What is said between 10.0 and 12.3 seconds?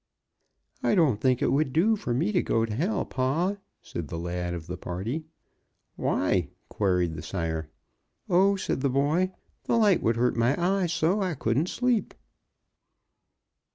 would hurt my eyes so, I couldn't sleep."